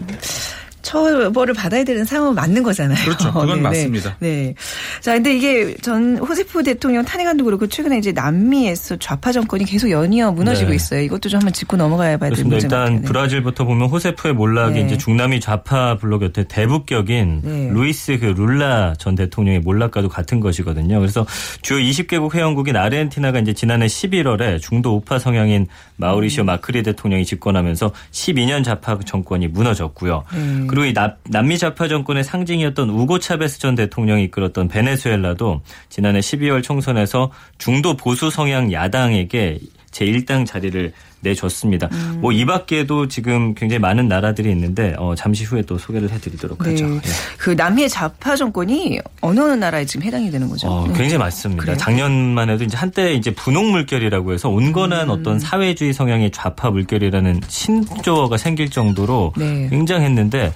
[0.84, 3.04] 처벌을 받아야 되는 상황은 맞는 거잖아요.
[3.04, 3.32] 그렇죠.
[3.32, 4.16] 그건 맞습니다.
[4.20, 4.54] 네.
[5.00, 10.30] 자, 근데 이게 전 호세프 대통령 탄핵안도 그렇고 최근에 이제 남미에서 좌파 정권이 계속 연이어
[10.32, 10.76] 무너지고 네.
[10.76, 11.00] 있어요.
[11.00, 12.54] 이것도 좀 한번 짚고 넘어가야 봐야 될 그렇습니다.
[12.54, 13.00] 문제 일단 같아요.
[13.00, 13.02] 네.
[13.02, 14.86] 브라질부터 보면 호세프의 몰락이 네.
[14.86, 17.70] 이제 중남미 좌파 블록의 대부격인 네.
[17.72, 21.00] 루이스 그 룰라 전 대통령의 몰락과도 같은 것이거든요.
[21.00, 21.26] 그래서
[21.62, 25.66] 주요 20개국 회원국인 아르헨티나가 이제 지난해 11월에 중도 우파 성향인
[25.96, 26.46] 마우리시오 음.
[26.46, 30.24] 마크리 대통령이 집권하면서 12년 좌파 정권이 무너졌고요.
[30.34, 30.66] 네.
[30.74, 36.64] 그리고 이 남- 남미 좌파 정권의 상징이었던 우고 차베스 전 대통령이 이끌었던 베네수엘라도 지난해 12월
[36.64, 39.60] 총선에서 중도 보수 성향 야당에게
[39.92, 40.92] 제1당 자리를
[41.24, 41.88] 내줬습니다.
[41.90, 42.18] 음.
[42.20, 46.70] 뭐이 밖에도 지금 굉장히 많은 나라들이 있는데 어, 잠시 후에 또 소개를 해드리도록 네.
[46.70, 46.86] 하죠.
[46.94, 47.00] 예.
[47.38, 50.68] 그 남미의 좌파 정권이 어느 어느 나라에 지금 해당이 되는 거죠?
[50.68, 50.94] 어, 네.
[50.94, 51.62] 굉장히 많습니다.
[51.62, 51.76] 그래요?
[51.76, 55.10] 작년만 해도 이제 한때 이제 분홍 물결이라고 해서 온건한 음.
[55.10, 59.68] 어떤 사회주의 성향의 좌파 물결이라는 신조어가 생길 정도로 네.
[59.70, 60.52] 굉장했는데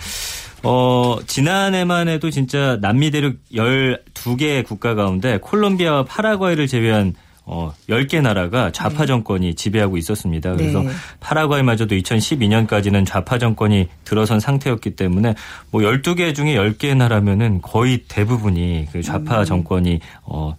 [0.62, 7.14] 어, 지난해만 해도 진짜 남미 대륙 12개 국가 가운데 콜롬비아와 파라과이를 제외한
[7.50, 10.54] 어, 10개 나라가 좌파 정권이 지배하고 있었습니다.
[10.54, 10.90] 그래서 네.
[11.20, 15.34] 파라과이마저도 2012년까지는 좌파 정권이 들어선 상태였기 때문에
[15.70, 20.54] 뭐 12개 중에 10개 나라면은 거의 대부분이 그 좌파 정권이 어,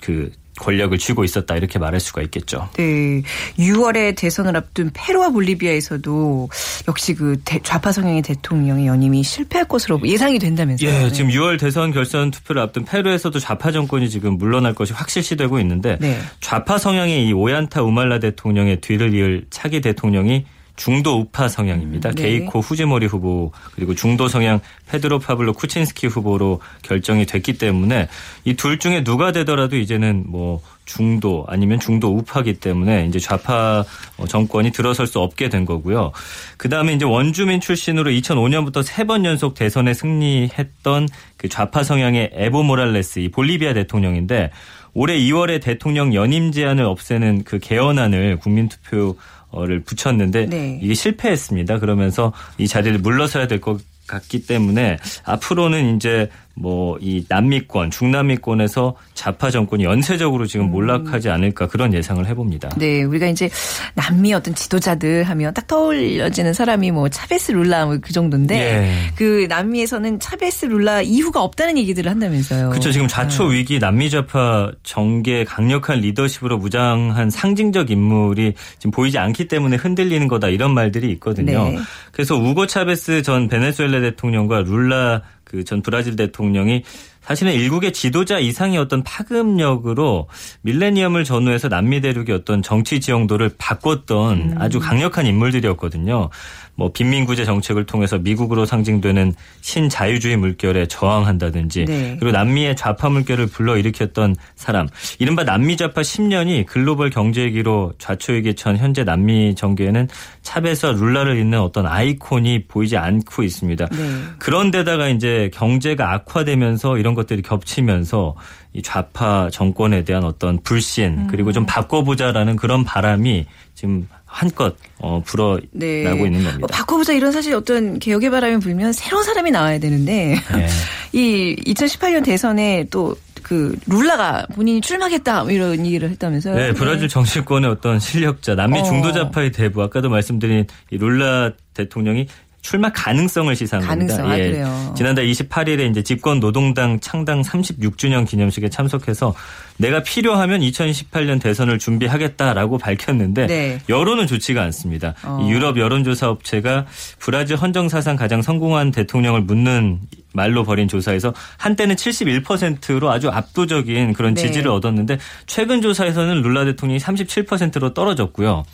[0.00, 2.68] 그 권력을 쥐고 있었다 이렇게 말할 수가 있겠죠.
[2.76, 3.22] 네.
[3.58, 6.48] 6월에 대선을 앞둔 페루와 볼리비아에서도
[6.88, 10.88] 역시 그 대- 좌파 성향의 대통령의 연임이 실패할 것으로 예상이 된다면서요.
[10.88, 11.12] 예, 네.
[11.12, 16.18] 지금 6월 대선 결선 투표를 앞둔 페루에서도 좌파 정권이 지금 물러날 것이 확실시되고 있는데 네.
[16.40, 20.44] 좌파 성향의 이 오얀타 우말라 대통령의 뒤를 이을 차기 대통령이
[20.76, 22.10] 중도 우파 성향입니다.
[22.10, 22.22] 음, 네.
[22.22, 28.08] 게이코 후지모리 후보 그리고 중도 성향 페드로 파블로 쿠친스키 후보로 결정이 됐기 때문에
[28.44, 33.84] 이 둘 중에 누가 되더라도 이제는 뭐 중도 아니면 중도 우파기 때문에 이제 좌파
[34.16, 36.12] 어, 정권이 들어설 수 없게 된 거고요.
[36.56, 42.62] 그 다음에 이제 원주민 출신으로 2005년부터 세 번 연속 대선에 승리했던 그 좌파 성향의 에보
[42.62, 44.50] 모랄레스 이 볼리비아 대통령인데
[44.94, 49.16] 올해 2월에 대통령 연임 제한을 없애는 그 개헌안을 국민투표
[49.54, 50.78] 를 붙였는데 네.
[50.82, 51.78] 이게 실패했습니다.
[51.78, 59.50] 그러면서 이 자리를 물러서야 될 것 같기 때문에 앞으로는 이제 뭐 이 남미권, 중남미권에서 좌파
[59.50, 62.70] 정권이 연쇄적으로 지금 몰락하지 않을까 그런 예상을 해봅니다.
[62.76, 63.50] 네, 우리가 이제
[63.94, 69.12] 남미 어떤 지도자들 하면 딱 떠올려지는 사람이 뭐 차베스 룰라 뭐 그 정도인데 예.
[69.16, 72.70] 그 남미에서는 차베스 룰라 이후가 없다는 얘기들을 한다면서요.
[72.70, 72.90] 그렇죠.
[72.90, 73.58] 지금 좌초 네.
[73.58, 80.48] 위기 남미 좌파 정계 강력한 리더십으로 무장한 상징적 인물이 지금 보이지 않기 때문에 흔들리는 거다
[80.48, 81.64] 이런 말들이 있거든요.
[81.64, 81.78] 네.
[82.12, 86.82] 그래서 우고 차베스 전 베네수엘라 대통령과 룰라 그 전 브라질 대통령이
[87.22, 90.28] 사실은 일국의 지도자 이상의 어떤 파급력으로
[90.62, 96.30] 밀레니엄을 전후해서 남미 대륙의 어떤 정치 지형도를 바꿨던 아주 강력한 인물들이었거든요.
[96.74, 102.16] 뭐 빈민구제 정책을 통해서 미국으로 상징되는 신자유주의 물결에 저항한다든지 네.
[102.18, 109.04] 그리고 남미의 좌파 물결을 불러일으켰던 사람 이른바 남미 좌파 10년이 글로벌 경제위기로 좌초위기에 처한 현재
[109.04, 110.08] 남미 정계에는
[110.42, 113.86] 찹에서 룰라를 잇는 어떤 아이콘이 보이지 않고 있습니다.
[113.86, 114.22] 네.
[114.38, 118.34] 그런데다가 이제 경제가 악화되면서 이런 것들이 겹치면서
[118.72, 125.66] 이 좌파 정권에 대한 어떤 불신 그리고 좀 바꿔보자라는 그런 바람이 지금 한껏 어, 불어나고
[125.72, 126.02] 네.
[126.02, 126.66] 있는 뭐 겁니다.
[126.70, 130.68] 바꿔보자 이런 사실 어떤 개혁의 바람이 불면 새로운 사람이 나와야 되는데 네.
[131.12, 136.54] 이 2018년 대선에 또 그 룰라가 본인이 출마하겠다 뭐 이런 얘기를 했다면서요?
[136.54, 138.82] 네, 브라질 정치권의 어떤 실력자, 남미 어.
[138.82, 142.28] 중도좌파의 대부, 아까도 말씀드린 이 룰라 대통령이
[142.62, 144.38] 출마 가능성을 시사한 가능성, 겁니다.
[144.38, 144.42] 예.
[144.42, 144.94] 아, 그래요.
[144.96, 149.34] 지난달 28일에 이제 집권 노동당 창당 36주년 기념식에 참석해서
[149.78, 153.78] 내가 필요하면 2018년 대선을 준비하겠다라고 밝혔는데 네.
[153.88, 155.14] 여론은 좋지가 않습니다.
[155.24, 155.40] 어.
[155.42, 156.86] 이 유럽 여론조사 업체가
[157.18, 159.98] 브라질 헌정 사상 가장 성공한 대통령을 묻는
[160.32, 164.42] 말로 벌인 조사에서 한때는 71%로 아주 압도적인 그런 네.
[164.42, 168.64] 지지를 얻었는데 최근 조사에서는 룰라 대통령이 37%로 떨어졌고요.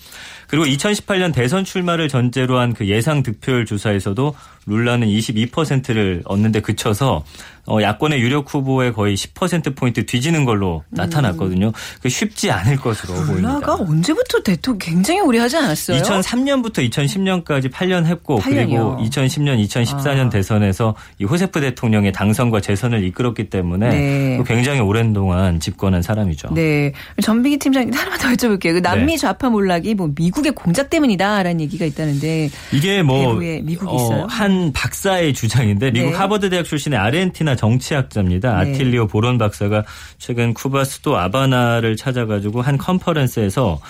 [0.49, 4.35] 그리고 2018년 대선 출마를 전제로 한 그 예상 득표율 조사에서도
[4.67, 7.25] 룰라는 22%를 얻는데 그쳐서
[7.69, 11.73] 어, 야권의 유력 후보에 거의 10%포인트 뒤지는 걸로 나타났거든요.
[12.03, 13.49] 그 쉽지 않을 것으로 보입니다.
[13.49, 16.01] 룰라가 언제부터 대통령 굉장히 오래 하지 않았어요?
[16.03, 18.97] 2003년부터 2010년까지 8년 했고 8 년이요.
[18.97, 20.31] 그리고 2010년, 2014년 아.
[20.31, 24.43] 대선에서 이 호세프 대통령의 당선과 재선을 이끌었기 때문에 네.
[24.47, 26.55] 굉장히 오랜 동안 집권한 사람이죠.
[26.55, 26.93] 네.
[27.23, 28.75] 전비기 팀장님 하나만 더 여쭤볼게요.
[28.75, 29.17] 그 남미 네.
[29.19, 34.27] 좌파 몰락이 뭐 미국의 공작 때문이다라는 얘기가 있다는데 이게 뭐 미국이 있어요?
[34.31, 36.17] 한 박사의 주장인데 미국 네.
[36.17, 38.63] 하버드 대학 출신의 아르헨티나 정치학자입니다.
[38.63, 38.71] 네.
[38.71, 39.85] 아틸리오 보론 박사가
[40.17, 43.81] 최근 쿠바 수도 아바나를 찾아가지고 한 컨퍼런스에서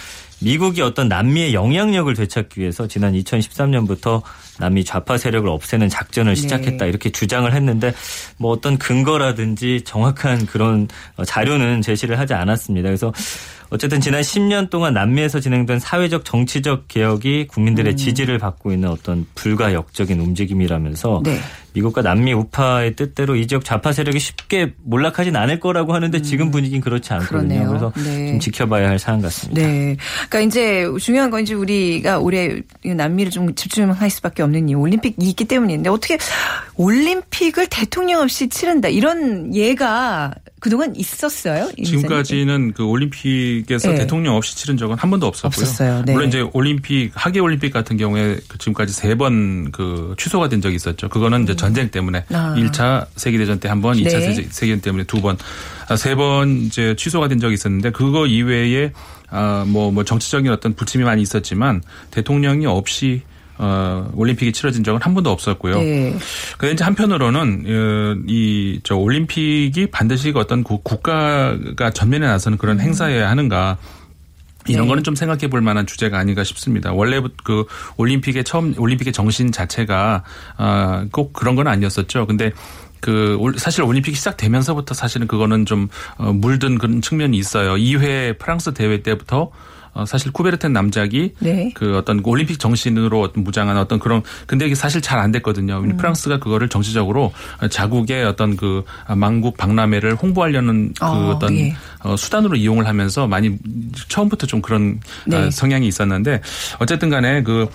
[0.40, 4.22] 미국이 어떤 남미의 영향력을 되찾기 위해서 지난 2013년부터
[4.58, 6.40] 남미 좌파 세력을 없애는 작전을 네.
[6.40, 7.92] 시작했다 이렇게 주장을 했는데
[8.38, 12.88] 뭐 어떤 근거라든지 정확한 그런 어, 자료는 제시를 하지 않았습니다.
[12.88, 13.12] 그래서
[13.70, 17.96] 어쨌든 지난 10년 동안 남미에서 진행된 사회적 정치적 개혁이 국민들의 음.
[17.96, 21.38] 지지를 받고 있는 어떤 불가역적인 움직임이라면서 네.
[21.72, 26.80] 미국과 남미 우파의 뜻대로 이 지역 좌파 세력이 쉽게 몰락하진 않을 거라고 하는데 지금 분위기는
[26.80, 27.38] 그렇지 않거든요.
[27.38, 27.48] 음.
[27.48, 27.68] 그러네요.
[27.68, 28.28] 그래서 네.
[28.30, 29.62] 좀 지켜봐야 할 사안 같습니다.
[29.62, 29.96] 네.
[30.28, 35.44] 그러니까 이제 중요한 건 이제 우리가 올해 남미를 좀 집중할 수밖에 없는 이유 올림픽이 있기
[35.44, 36.18] 때문인데 어떻게
[36.76, 41.70] 올림픽을 대통령 없이 치른다 이런 예가 그동안 있었어요?
[41.76, 43.98] 이 지금까지는 그 올림픽에서 네.
[43.98, 45.48] 대통령 없이 치른 적은 한 번도 없었고요.
[45.48, 46.02] 없었어요.
[46.04, 46.12] 네.
[46.12, 50.76] 물론 이제 올림픽 하계 올림픽 같은 경우에 그 지금까지 세 번 그 취소가 된 적이
[50.76, 51.08] 있었죠.
[51.08, 52.54] 그거는 이제 전쟁 때문에 아.
[52.56, 54.32] 1차 세계 대전 때 한 번, 2차 네.
[54.50, 55.36] 세계 대전 때문에 두 번,
[55.88, 58.92] 아, 세번 이제 취소가 된 적이 있었는데 그거 이외에
[59.30, 63.22] 아뭐뭐 뭐 정치적인 어떤 부침이 많이 있었지만 대통령이 없이
[63.60, 65.80] 어 올림픽이 치러진 적은 한 번도 없었고요.
[65.80, 66.16] 네.
[66.58, 73.28] 근데 이제 한편으로는 어, 이저 올림픽이 반드시 그 어떤 국- 국가가 전면에 나서는 그런 행사여야
[73.28, 73.76] 하는가
[74.66, 74.88] 이런 네.
[74.88, 76.92] 거는 좀 생각해 볼 만한 주제가 아닌가 싶습니다.
[76.92, 77.64] 원래부터 그
[77.96, 80.24] 올림픽의 처음 올림픽의 정신 자체가
[80.56, 82.26] 아, 꼭 그런 건 아니었었죠.
[82.26, 82.52] 근데
[83.00, 87.74] 그 올- 사실 올림픽이 시작되면서부터 사실은 그거는 좀 어, 물든 그런 측면이 있어요.
[87.74, 89.50] 2회 프랑스 대회 때부터
[89.94, 91.72] 어, 사실 쿠베르텐 남작이 네.
[91.74, 95.78] 그 어떤 올림픽 정신으로 어떤 무장한 어떤 그런 근데 이게 사실 잘 안 됐거든요.
[95.78, 95.96] 음.
[95.96, 97.32] 프랑스가 그거를 정치적으로
[97.70, 98.84] 자국의 어떤 그
[99.16, 101.74] 망국 박람회를 홍보하려는 그 어, 어떤 예.
[102.04, 103.56] 어, 수단으로 이용을 하면서 많이
[104.08, 105.36] 처음부터 좀 그런 네.
[105.36, 106.40] 어, 성향이 있었는데
[106.78, 107.68] 어쨌든 간에 그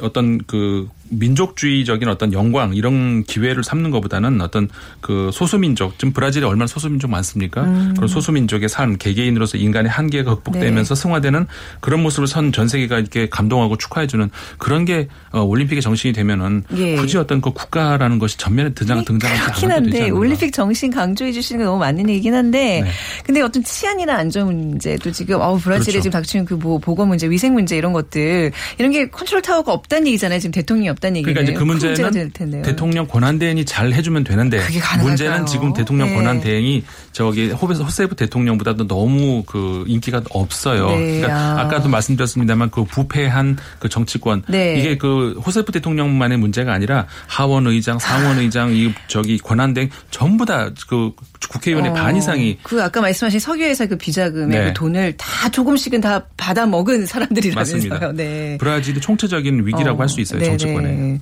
[0.00, 4.68] 어떤 그 민족주의적인 어떤 영광 이런 기회를 삼는 것보다는 어떤
[5.02, 7.62] 그 소수민족 지금 브라질에 얼마나 소수민족 많습니까?
[7.94, 11.46] 그런 소수민족의 삶 개개인으로서 인간의 한계가 극복되면서 승화되는
[11.80, 16.94] 그런 모습을 선 전 세계가 이렇게 감동하고 축하해주는 그런 게 어, 올림픽의 정신이 되면은 예.
[16.96, 20.14] 굳이 어떤 그 국가라는 것이 전면에 등장 등장하지 않아도 되지 않나.
[20.14, 22.90] 올림픽 정신 강조해 주시는 게 너무 맞는 얘기긴 한데 네.
[23.24, 26.02] 근데 어떤 치안이나 안전 문제도 지금 어우 브라질에 그렇죠.
[26.02, 30.06] 지금 닥치는 그 뭐 보건 문제, 위생 문제 이런 것들 이런 게 컨트롤 타워가 없다는
[30.08, 30.38] 얘기잖아요.
[30.38, 32.62] 지금 대통령이 없다는 얘기는 그러니까 이제 그 문제는 될 텐데요.
[32.62, 34.60] 대통령 권한 대행이 잘 해주면 되는데?
[35.02, 36.14] 문제는 지금 대통령 네.
[36.14, 40.88] 권한 대행이 저기 호세- 호세프 대통령보다도 너무 그 인기가 없어요.
[40.90, 41.20] 네.
[41.20, 41.60] 그러니까 아.
[41.62, 44.78] 아까도 말씀드렸습니다만 그 부패한 그 정치권 네.
[44.78, 50.44] 이게 그 호세프 대통령만의 문제가 아니라 하원 의장, 상원 의장 이 저기 권한 대행 전부
[50.46, 51.12] 다 그
[51.48, 54.64] 국회의원의 어, 반 이상이 그 아까 말씀하신 석유회사 그 비자금의 네.
[54.66, 58.12] 그 돈을 다 조금씩은 다 받아 먹은 사람들이라면서요.
[58.12, 58.56] 네.
[58.58, 60.56] 브라질이 총체적인 위기라고 할수 있어요 네네.
[60.56, 61.18] 정치권에.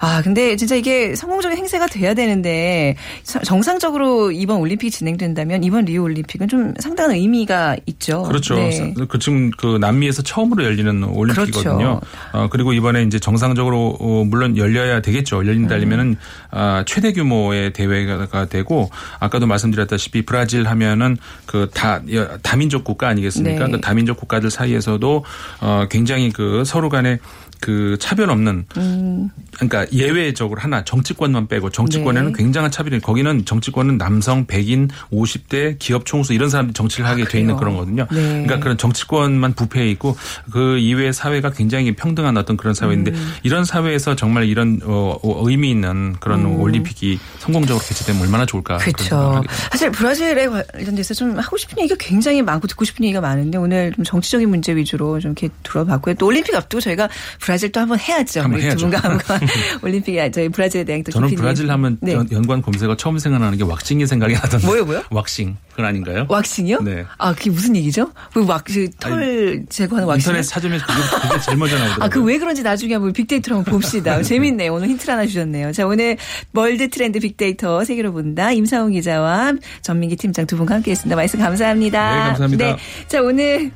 [0.00, 6.02] 아 근데 진짜 이게 성공적인 행세가 돼야 되는데 서- 정상적으로 이번 올림픽이 진행된다면 이번 리우
[6.02, 8.22] 올림픽은 좀 상당한 의미가 있죠.
[8.22, 8.54] 그렇죠.
[8.56, 8.94] 네.
[9.08, 11.76] 그 지금 그 남미에서 처음으로 열리는 올림픽이거든요.
[11.76, 12.00] 그렇죠.
[12.32, 15.46] 어, 그리고 이번에 이제 정상적으로 어, 물론 열려야 되겠죠.
[15.46, 16.16] 열린다면은 음.
[16.50, 22.00] 아, 최대 규모의 대회가 되고 아까도 말씀 드렸다시피 브라질 하면은 그 다
[22.42, 23.66] 다민족 국가 아니겠습니까?
[23.66, 23.72] 네.
[23.72, 25.24] 그 다민족 국가들 사이에서도
[25.60, 27.18] 어, 굉장히 그 서로 간에
[27.60, 29.30] 그 차별 없는 음.
[29.54, 32.36] 그러니까 예외적으로 하나 정치권만 빼고 정치권에는 네.
[32.36, 37.56] 굉장한 차별이 거기는 정치권은 남성 백인 50대 기업 총수 이런 사람들이 정치를 하게 돼 있는?
[37.56, 38.06] 그런 거거든요.
[38.10, 38.20] 네.
[38.44, 40.16] 그러니까 그런 정치권만 부패해 있고
[40.50, 43.32] 그 이외의 사회가 굉장히 평등한 어떤 그런 사회인데 음.
[43.42, 48.78] 이런 사회에서 정말 이런 어, 어, 의미 있는 그런 올림픽이 성공적으로 개최되면 얼마나 좋을까.
[48.78, 49.42] 그렇죠.
[49.70, 54.04] 사실 브라질에 관련돼서 좀 하고 싶은 얘기가 굉장히 많고 듣고 싶은 얘기가 많은데 오늘 좀
[54.04, 56.14] 정치적인 문제 위주로 좀 이렇게 들어봤고요.
[56.14, 57.08] 또 올림픽 앞두고 저희가
[57.46, 58.40] 브라질 또 한번 해야죠.
[58.40, 58.76] 한번 우리 두.
[58.78, 59.20] 분과 한번
[59.82, 62.12] 올림픽에 저희 브라질에 대한 또 저는 브라질 하면 네.
[62.14, 64.66] 연- 연관 검색어 처음 생각나는 게 왁싱이 생각이 나던데.
[64.66, 65.02] 뭐요, 뭐요?
[65.10, 65.56] 왁싱.
[65.70, 66.26] 그건 아닌가요?
[66.28, 66.80] 왁싱이요?
[66.82, 67.04] 네.
[67.18, 68.10] 아 그게 무슨 얘기죠?
[68.32, 68.64] 그 왁
[68.98, 70.30] 털 제거하는 왁싱.
[70.32, 70.92] 인터넷 찾으면 그게,
[71.28, 72.04] 그게 제일 먼저 나오더라고요.
[72.04, 74.20] 아, 그 왜 그런지 나중에 한번 빅데이터로 한번 봅시다.
[74.26, 74.74] 재밌네요.
[74.74, 75.70] 오늘 힌트를 하나 주셨네요.
[75.70, 76.16] 자, 오늘
[76.52, 78.50] 월드 트렌드 빅데이터 세계로 본다.
[78.50, 81.14] 임상훈 기자와 전민기 팀장 두 분과 함께 했습니다.
[81.14, 82.10] 말씀 감사합니다.
[82.14, 82.76] 네, 감사합니다.
[83.06, 83.70] 자, 오늘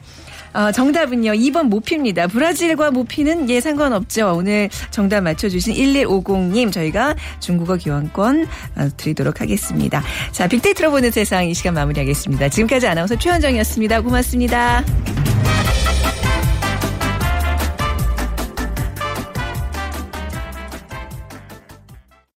[0.53, 1.33] 어, 정답은요.
[1.33, 2.27] 2번 모피입니다.
[2.27, 4.35] 브라질과 모피는 예 상관없죠.
[4.37, 10.03] 오늘 정답 맞춰주신 1150님 저희가 중국어 교환권 어, 드리도록 하겠습니다.
[10.33, 12.49] 자, 빅데이터로 보는 세상 이 시간 마무리하겠습니다.
[12.49, 14.01] 지금까지 아나운서 최현정이었습니다.
[14.03, 14.85] 고맙습니다.